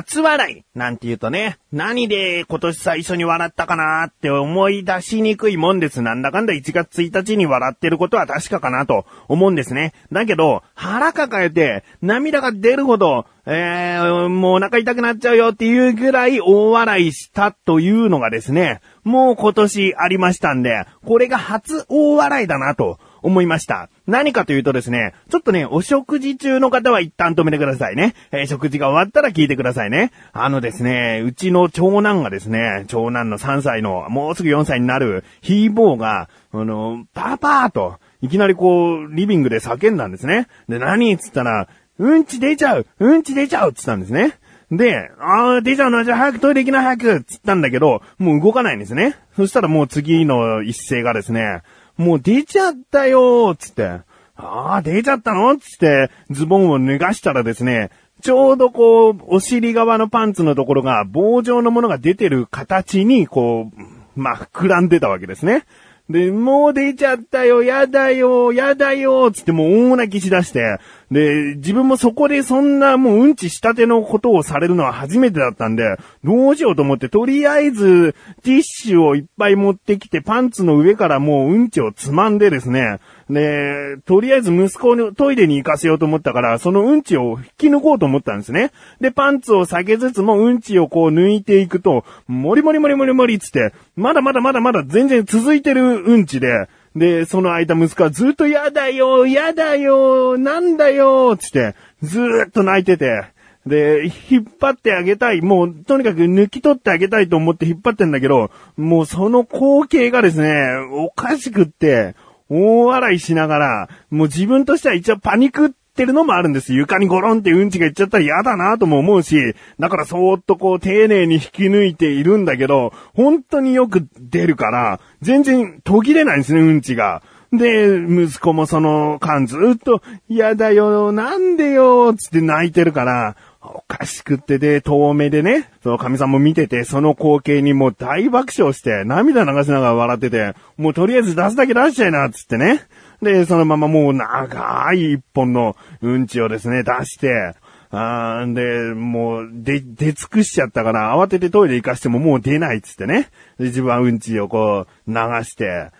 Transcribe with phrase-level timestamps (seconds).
[0.00, 6.00] 初笑いなんて言うとね、何で今年最初に笑ったかなって思い出しにくいもんです。
[6.00, 9.92] なんだかんだ1月1日に笑ってることは確かかなと思うんですね。
[10.10, 23.88] だけど、腹抱えて涙が出るほど、えー、もうお腹痛くなっちゃうよっていうぐらい大笑いしたというのがですね、もう今年ありましたんで、これが初大笑いだなと思いました。
[24.06, 28.14] 何かというとですね、ちょっとね、お食事中の方は一旦止めてくださいね。
[28.32, 30.12] えー、食事が終わったら聞いてくださいね。
[30.32, 40.48] あのですね、うちの長男がですね、長男の3歳の、もうすぐ4歳になる、ヒーボーが、あの、パパーと、いきなりこう、リビングで叫んだんですね。
[40.68, 41.68] で、何っつったら、
[41.98, 44.38] うんち出ちゃううんち出ちゃうっつったんですね。
[44.70, 49.16] で、ああ、出ちゃうのじゃあ早くトイレ行きな早くつったんだけど、もう動かないんですね。
[49.36, 51.62] そしたらもう次の一斉がですね、
[52.00, 54.00] もう出ちゃったよつって。
[54.34, 57.90] ああ、出ちゃったのつって、ズボンを脱がしたらですね、
[58.22, 63.70] ちょうどこう、お尻側のパンツのところが棒状のものが出てる形に、こ
[64.16, 65.64] う、まあ、膨らんでたわけですね。
[66.10, 70.78] で、もう出ちゃったよ、やだよ、やだよ、つってもう大泣きしだして、
[71.12, 75.84] で、自分もそこでそんなもううんちしたてのことをされるのは初めてだったんで、
[76.24, 82.98] どうしようと思って、とりあえず、ティッシュをいっぱい持ってきて、パンツの上からもううんちをつまんでですね、
[83.30, 88.72] で、とりあえず息子をトイレに行かせようと思ったから、そのうんちを引き抜こうと思ったんですね。
[89.00, 103.26] で、パンツを下げつつもうんちをこう抜いていくと、もりもりもりもりもりつって、まだまだまだまだ全然続いてるうんちで、で、その間息子はずっとやだよ、やだよ、なんだよ、つって、ずっと泣いてて、
[103.66, 105.42] で、引っ張ってあげたい。
[105.42, 110.50] もう、とにかく抜き取ってあげたいと思って引っ張ってんだけど、もうその光景がですね、
[110.92, 112.14] おかしくって、
[112.50, 116.74] 大笑いしながら、もう自分としては一応パニクってるのもあるんです。
[116.74, 127.22] 床にゴロンってうんちがいっちゃったら嫌だなとも思うし、だからそーっとこう丁寧に引き抜いているんだけど、本当によく出るから、全然途切れないんですね、うんちが。
[127.52, 142.86] で、息子もその間ずっと、嫌だよ、なんでよ、つって泣いてるから、おかしくってで、遠目でね、その神さんも見てて、その光景にもう大爆笑して、涙流しながら笑ってて、もうとりあえず出すだけ出しちゃいな、つってね。
[143.20, 147.54] で、そのままもう長い一本のうんちをですね、出して、
[147.90, 153.28] あーで、もう、で、出尽くしちゃったから、慌ててトイレ行かしてももう出ないっつってね。
[153.58, 155.90] で、自分はうんちをこう、流して、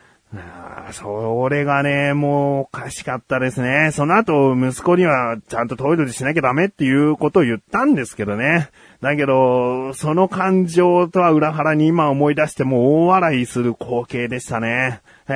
[0.93, 3.91] それがね、もうおかしかったですね。
[3.93, 8.71] その後、息子にはちゃんとトイレでしなきゃダメっていうことを言ったんですけどね。
[9.01, 15.01] だけど、その感情とは裏腹に今思い出しても大笑いする光景でしたね。
[15.29, 15.33] え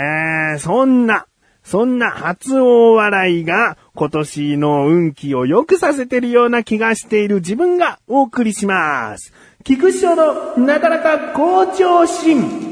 [0.57, 1.27] ー、そんな、
[1.65, 9.33] そんな初大笑いが今年の運気を良くさせてるような気がしている自分がお送りします。
[9.65, 12.64] 菊池賞のなかなか好調心。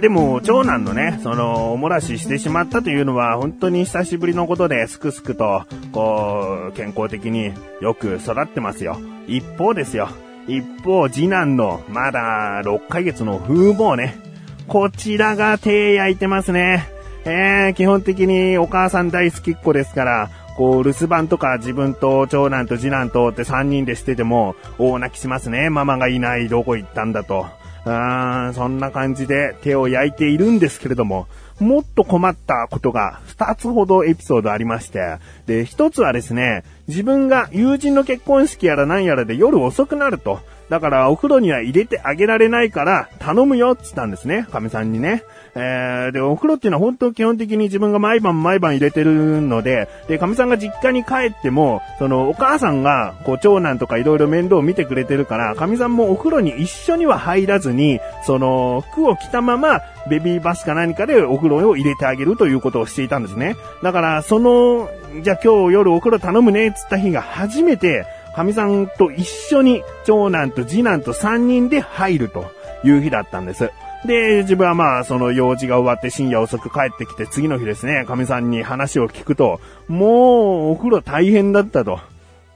[0.00, 8.98] でも、長男のね、その、お漏らししてしまったというのは、本当に久しぶりのことで、すくすくと、こう、健康的によく育ってますよ。
[9.26, 10.08] 一方ですよ。
[10.46, 14.18] 一方、次男の、まだ6ヶ月の風貌ね。
[14.66, 16.88] こちらが手焼いてますね。
[17.24, 25.70] えー、基本的にお母さん大好きっ子ですから、こう、留守番とか自分と長男と次男とって3人でしてても、大泣きしますね。
[25.70, 27.46] ママがいない、どこ行ったんだと。
[27.84, 31.26] うーそんな感じで手を焼いているんですけれども、
[31.60, 35.16] もっと困ったことが2つほどエピソードありまして、
[35.46, 40.40] で、1つはですね、自分が友人の結婚式やら何やらで夜遅くなると。
[40.68, 45.22] だからお風呂には入れてあげられないから頼むよって言ったんですね、亀さんにね。
[45.54, 63.56] えー、で、お風呂っていうのは本当基本的に自分が毎晩毎晩入れてるので、で、神さんが実家に帰っても、その、お母さんが、こう、長男とか色々面倒を見てくれてるから、神さんもお風呂に一緒には入らずに、その、服を着たまま、ベビーバスか何かでお風呂を入れてあげるということをしていたんですね。
[63.82, 64.88] だから、その、
[65.22, 72.44] じゃあ今日夜お風呂頼むね、つった日が初めて、神さんと一緒に長男と次男と3人で入ると
[72.84, 73.70] いう日だったんです。
[74.04, 82.00] で、自分はまあ、その用事が終わって深夜遅く帰ってきて次の日ですね、神さんに話を聞くと、もうお風呂大変だったと。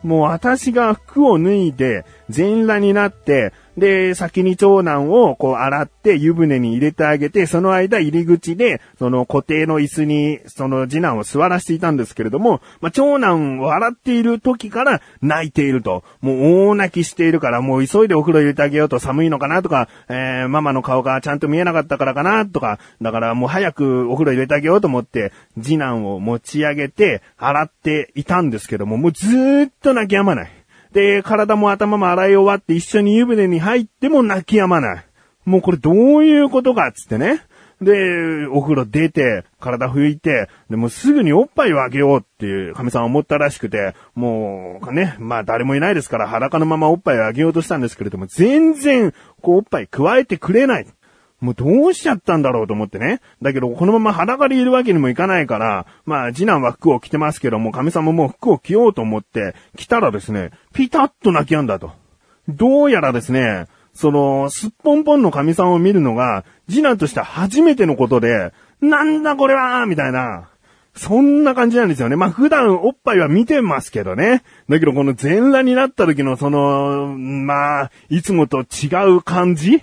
[0.03, 16.05] もう私が服を脱いで全裸になって、で、先に長男をこう洗って湯船に入れてあげて、その間入り口で、その固定の椅子に、その次男を座らせていたんですけれども、まあ、長男を洗っている時から泣いていると。
[16.21, 30.62] もう大泣きしているから、もう急いでお風呂入れてあげようと寒いのかなとか、えー、ママの顔がちゃんと見えなかったからかなとか、だからもう早くお風呂入れてあげようと思って、次男を持ち上げて洗っていたんですけども、もうずーっと泣き止まない。
[30.93, 35.05] で、体も頭も洗い終わって一緒に湯船に入っても泣き止まない。
[35.45, 37.43] もうこれどういうことかっつってね。
[37.81, 50.87] で、お風呂出て、体拭いて、で、もすぐにおっぱいをあげようっていう、神さん思ったらしくて、もう、ね、まあ誰もいないですから裸のままおっぱいをあげようとしたんですけれども、全然、こうおっぱい加えてくれない。
[51.43, 53.21] もうどうしちゃったんだろうと思ってね。
[53.43, 61.91] だけど、このまま裸でいるわけにもいかないから、まあ、次男は服を着てますけども、神さんも服を着ようと思って、着たらですね、ピタッと泣き止んだと。
[62.49, 70.49] どうやらですね、その、すっぽんぽんの神さんを見るのが、次男として初めてのことで、なんだこれはみたいな。
[70.95, 72.17] そんな感じなんですよね。
[72.17, 74.43] まあ普段おっぱいは見てますけどね。
[74.69, 79.83] だけどこの全裸になった時のその、まあ、いつもと違う感じ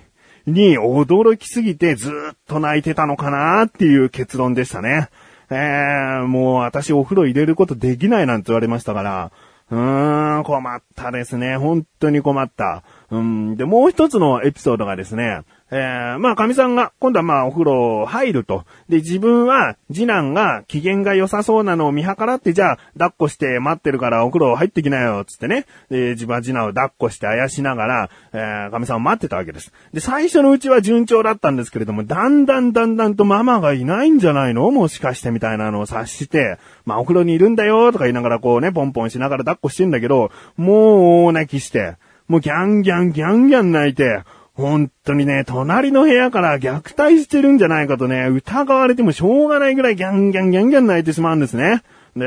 [0.50, 5.08] に驚きすぎてずっと泣いてたのかなっていう結論でしたね。
[5.50, 9.32] えー、もう私お風呂入れることできないなんて言われましたから、
[9.70, 11.56] うーん、困ったですね。
[11.56, 12.82] 本当に困った。
[13.10, 18.64] うん、で、もう一つのエピソードがですね、えー、まあ、神さんが、今度はまあ、お風呂入ると。
[18.88, 25.66] で、自分は、次男が機嫌が良さそうなのを見計らって、じゃあ、抱っこして待ってるからお風呂入ってきなよ、つってね。
[25.88, 29.72] で、自分は次男を抱っこしてあやしながら、えー、神さんを待ってたわけです。
[29.94, 34.70] で、最初のうちは順調だったんですけれども、だんだんだんだんとママがいないんじゃないの？
[34.72, 41.94] もしかしてみたいなのを察して、まあ、お風呂にいるんだよ、とか言いながらこうね、ポンポンしながら抱っこしてんだけど、もう大泣きして、
[42.26, 44.22] もうギャンギャンギャンギャン泣いて、
[44.60, 51.82] 本当にね、隣の部屋から虐待してるんじゃないかとね、疑われてもしょうがないぐらいギャンギャンギャンギャン泣いてしまうんですね。
[52.16, 52.26] で、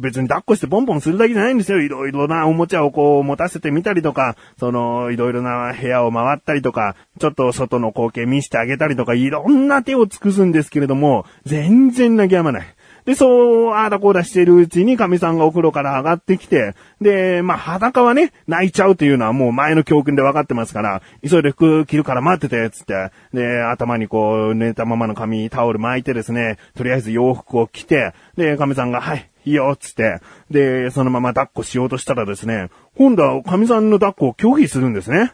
[0.00, 1.80] 別に抱っこしてポンポンするだけじゃないんですよ。
[1.80, 12.66] いろいろなおもちゃをこう持たせてみたりとか、その、いろいろな部屋を回ったりとか、ちょっと外の光景見せてあげたりとか、いろんな手を尽くすんですけれども、全然泣き止まない。
[13.08, 30.20] で、そう、ああだこうだしてるうちに神さんがお風呂から上がってきて、で、まあ、裸はね、泣いちゃうというのはもう前の教訓で分かってますから、急いで服着るから待ってて、つって、で、頭にこう、寝たままの髪、タオル巻いてですね、とりあえず洋服を着て、で、神さんが、はい、いいよ、つって、
[30.50, 32.68] で、そのまま抱っこしようとしたらですね、
[32.98, 35.32] 今度は神さんの抱っこを拒否するんですね。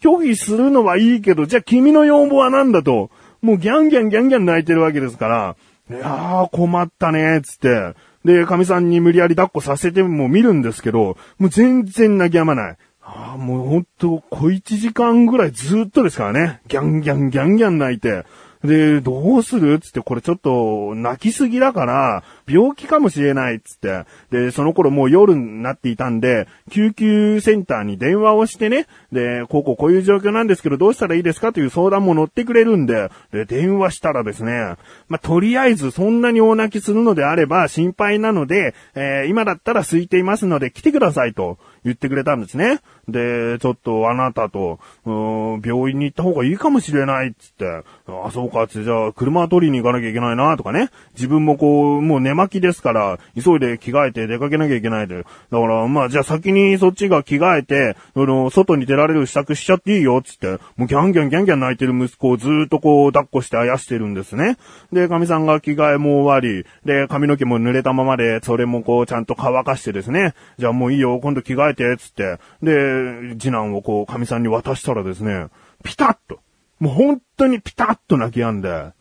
[0.00, 3.10] 拒否するのはいいけど、じゃあ君の要望は何だと、
[3.42, 5.56] もうギャンギャンギャンギャン泣いてるわけですから、
[5.96, 7.94] いやー、困ったね、つって。
[8.24, 12.76] で、神さんに無理やり抱っこさせても見るんですけど、もう全然泣き止まない。
[13.02, 16.60] ああ、もうほんと、小一時間ぐらいずっとですからね。
[16.68, 18.24] ギャンギャンギャンギャン泣いて。
[18.64, 24.04] で、どうするつって、これちょっと、泣きすぎだから、病気かもしれないつって。
[24.30, 34.76] で、その頃もう夜になっていたんで、救急センターに電話をしてね、で、こうこうこういう状況なんですけど、どうしたらいいですかという相談も乗ってくれるんで、で、電話したらですね、
[35.08, 41.58] まあ、とりあえずそんなに大泣きするのであれば心配なので、えー、今だったら空いていますので来てくださいと。
[41.84, 42.80] 言ってくれたんですね。
[43.08, 45.10] で、ちょっとあなたと、う
[45.58, 50.90] ん、病院に行った方がいいかもしれないっつって、あ、そうかつ、じゃあ車取りに行かなきゃいけないなとかね。
[51.14, 55.18] 自分もこう、もう寝巻きですから、急いで着替えて出かけなきゃいけないで。
[55.18, 64.56] だから、まあじゃあ先にそっちが着替えて、あの、外に出られる支度しちゃっていいよつって、もうギャンギャンギャンギャン泣いてる息子をずっとこう抱っこしてあやしてるんですね。
[64.92, 70.34] で、神さんが着替えも終わり、で、髪の毛も濡れたままで、それもこうちゃんと乾かしてですね。
[70.58, 72.38] じゃあもういいよ、今度着替えて、つって。
[72.62, 75.46] で、次男をこう神さんに渡したらですね、
[75.82, 76.40] ピタッと。
[76.82, 78.92] もう本当にピタッと泣き止んで、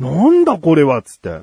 [0.00, 1.42] なんだこれは、つって。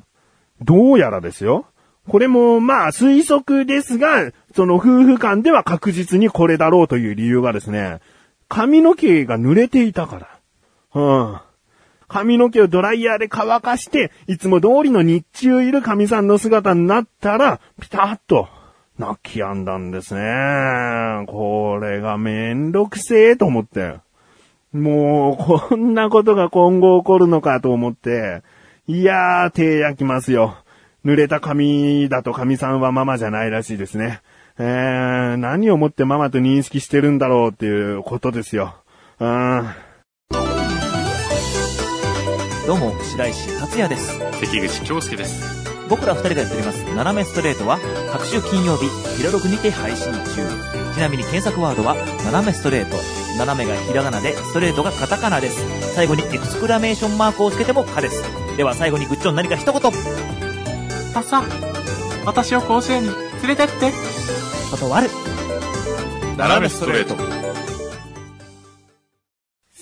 [0.59, 1.67] どうやらですよ。
[2.09, 7.99] これも、まあ、推測ですが、その夫婦間では確実にこれだろうという理由がですね、
[8.47, 10.17] 髪の毛が濡れていたか
[10.95, 10.99] ら。
[10.99, 11.39] うん。
[12.07, 18.47] 髪の毛をドライヤーで乾かして、いつも通りの日中いる神さんの姿になったら、ピタッと、
[18.97, 21.25] 泣き止んだんですね。
[21.27, 23.97] これがめんどくせえと思って。
[24.75, 28.43] もう、こんなことが今後起こるのかと思って、
[28.87, 30.57] いやー、手焼きますよ。
[31.05, 34.21] 濡れた髪だと神さんはママじゃないらしいですね。
[34.57, 38.75] えー、何をもってママと認識してるんだろうっていうことですよ。
[39.19, 39.65] うん。
[42.67, 44.19] どうも、白石達也です。
[44.19, 45.64] 関口京介です。
[45.89, 47.79] 僕ら二人がやっております、斜めストレートは、
[48.11, 50.47] 各週金曜日、ヒロログにて配信中。
[50.93, 52.97] ちなみに検索ワードは、斜めストレート。
[53.37, 55.93] 斜めがひらがなで、ストレートがカタカナです。
[55.93, 58.23] 最後にエクスクラメーションマークをつけても可です。
[58.57, 59.91] では最後にグッチョン何か一言。
[61.13, 61.45] パさん、
[62.25, 63.09] 私を甲子園に
[63.43, 63.91] 連れてって。
[64.71, 65.09] 断る。
[66.37, 67.44] 斜めストレート。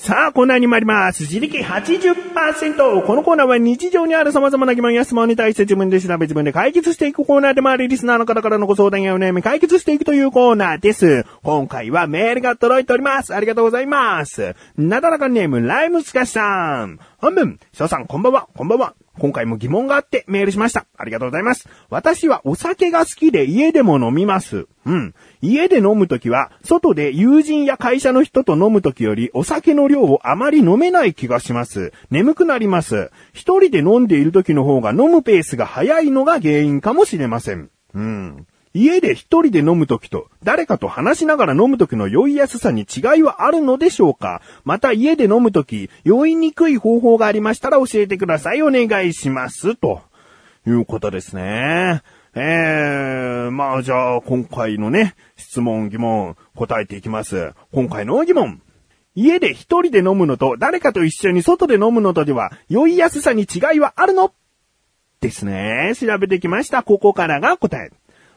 [0.03, 1.23] さあ、コーナーに参ります。
[1.23, 3.05] 自力80%。
[3.05, 11.25] このコーナーは日常にある様々な疑問や質問に対して自分で調べ自分で解決していくコーナーでもあり、リスナーの方からのご相談やお悩み解決していくというコーナーです。
[11.41, 13.33] 今回はメールが届いております。
[13.33, 14.57] ありがとうございます。
[14.75, 16.99] なだらかネーム、ライムスカシさん。
[17.19, 18.95] 本文、翔さん、こんばんは、こんばんは。
[19.19, 20.85] 今回も疑問があってメールしました。
[20.97, 21.69] ありがとうございます。
[21.89, 24.67] 私はお酒が好きで家でも飲みます。
[24.85, 25.13] うん。
[25.41, 31.93] 家で飲むときは、外で友人や会社の人と飲むときよりお酒の量をあまり飲めない気がします。
[32.09, 33.11] 眠くなります。
[33.33, 37.69] 一人で飲んでいるときの方が飲むペースが早いのが原因かもしれません。
[37.93, 38.47] うん。
[38.73, 44.41] 家で一人で飲むときと、誰かと話しながら飲むときの酔いやすさに違いはあるのでしょうか？
[44.63, 48.63] また家で飲むとき、酔いにくい方法がありましたら教えてください。
[48.63, 49.75] お願いします。
[49.75, 50.01] と
[50.65, 52.01] いうことですね。
[52.35, 57.53] えー、まあじゃあ今回のね、質問疑問答えていきます。
[57.71, 58.59] 今回の疑問。
[59.13, 64.33] 家で一人で飲むのと誰かと一緒に外で飲むのとでは酔いやすさに違いはあるの？
[65.21, 65.93] ですね。
[65.95, 66.81] 調べてきました。
[66.81, 67.91] ここからが答え。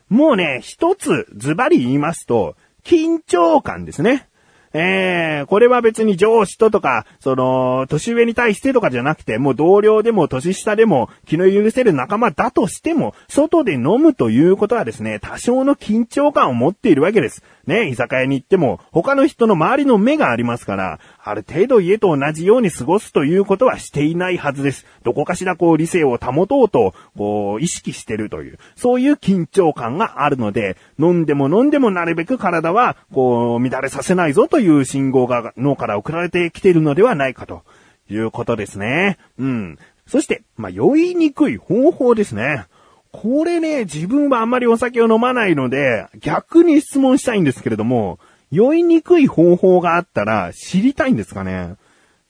[0.09, 4.29] もうね、一つズバリ言いますと、緊張感ですね。
[4.73, 17.43] えー、これは別に上司ととか、その、年上に対してとかじゃなくて、もう同僚でも年下でも気の許せる仲間だとしても、外で飲むということはですね、多少の緊張感を持っているわけです。
[17.67, 24.87] ね、居酒屋に行っても、他の人の周りの目がありますから、ある程度家と同じように過ごすということはしていないはずです。
[25.03, 37.63] どこかしらこう理性を保とうと、こう、意識してるという、そういう緊張感があるので、飲んでも飲んでもなるべく体は、こう、乱れさせないぞという信号が脳から送られてきているのではないかと
[38.09, 39.19] いうことですね。
[39.39, 39.79] うん。
[40.07, 42.67] そして、まあ、酔いにくい方法ですね。
[43.13, 48.19] これね、自分はあんまりお酒を飲まないので、逆に質問したいんですけれども、
[48.51, 51.75] 酔いにくい方法があったら知りたいんですかね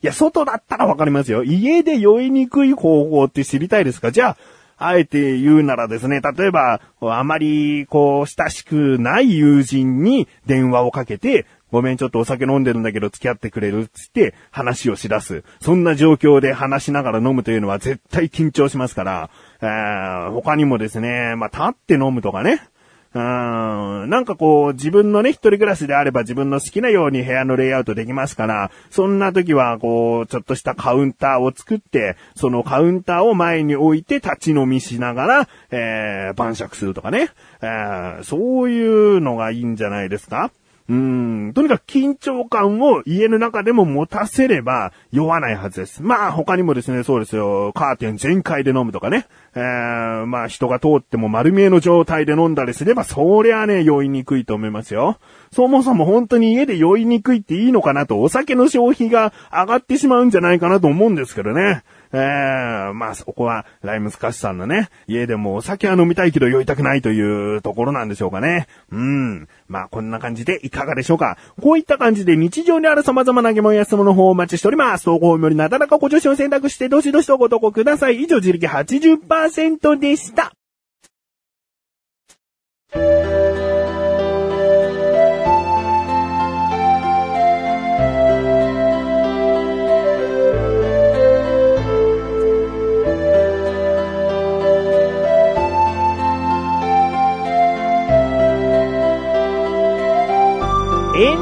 [0.03, 1.43] いや、外だったらわかりますよ。
[1.43, 4.13] 家で酔いにくい方法って知りたいですか？
[4.13, 4.37] じゃあ、
[4.79, 15.45] あえて言うならですね、例えば、あまり、こう、親しくない友人に電話をかけて、ごめん、ちょっとお酒飲んでるんだけど付き合ってくれるっつって話をし出す。
[15.61, 19.31] そんな状況で話しながら飲むというのは絶対緊張しますから、
[19.61, 22.63] えー他にもですね、まあ、立って飲むとかね。
[23.17, 37.31] うんなんかこう、自分のね、一人暮らしであれば自分の好きなように部屋のレイアウトできますから、そんな時はこう、ちょっとしたカウンターを作って、そのカウンターを前に置いて立ち飲みしながら、えー、晩酌するとかね。
[37.63, 40.51] えーそういうのがいいんじゃないですか
[40.89, 41.53] うん。
[41.53, 46.03] とにかく緊張感を家の中でも持たせれば酔わないはずです。
[46.03, 49.27] まあ他にもですね、そうですよ、カーテン全開で飲むとかね。
[49.57, 55.19] えー、まあ人が通っても丸見えの状態で飲んだりすれば、そりゃね、酔いにくいと思いますよ。
[55.51, 61.83] そもそも本当に家で酔いにくいっていいのかなと、お酒の消費が上がってしまうんじゃないかなと思うんですけどね。
[62.13, 68.67] えー、まあそこは、ライムスカッシュさんのね、家でもお酒は飲みたいけど酔いたくないというところなんでしょうかね。
[68.91, 69.49] うん。
[69.69, 71.39] まあこんな感じでいかがでしょうか。
[71.61, 75.05] こういった感じで日常にある様々な疑問や質問の方をお待ちしております。
[75.05, 78.23] 投稿よりなだらかご助手を選択してどしどしとご投稿ください。
[78.23, 80.53] 以上、自力80%でした。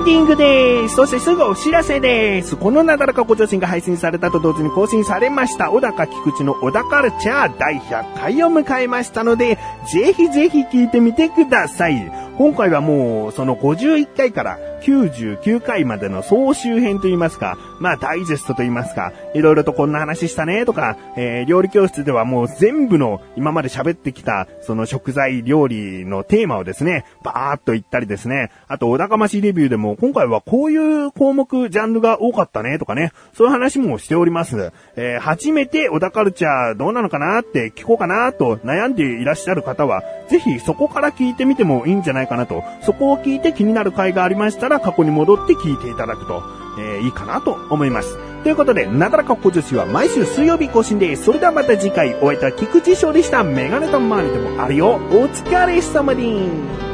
[0.05, 0.97] ンディングです。
[0.97, 2.57] そしてすぐお知らせです。
[2.57, 9.59] このなだらかご助身が配信されたと同時に更新されました、小高菊池の小高カルチャー第100回を迎えましたので、
[9.91, 12.13] ぜひぜひ聞いてみてください。
[12.37, 34.73] 今回はもう、その51回から99回までの総集編といいますか、まあダイジェストといいますか、いろいろとこんな話したねとか、えー料理教室ではもう全部の今まで喋ってきた、その食材料理のテーマをですね、バーっと言ったりですね、あと、お高ましレビューでも、今回はこういう項目、ジャンルが多かったねとかね、そういう話もしております。
[34.97, 46.43] えー初めて小田カルチャーどうなのかなって聞こうかなと悩んでいらっしゃる方は、ぜひそこから聞いてみてもいいんじゃないかなと、そこを聞いて気になる回がありましたら、過去に戻って聞いていただくと、
[46.79, 48.19] えーいいかなと思います。
[48.43, 51.25] ということで、なだらか小女子は毎週水曜日更新です。
[51.25, 53.43] それではまた次回、お会いいた菊池翔でした。
[53.43, 54.95] メガネとマネでもあるよ。
[54.95, 56.94] お疲れ様です。